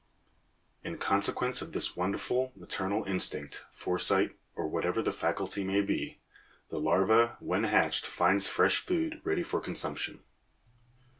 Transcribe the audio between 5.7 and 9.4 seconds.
be, the larva when hatched finds fresh food